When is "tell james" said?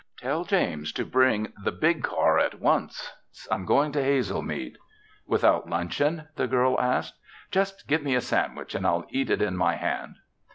0.17-0.91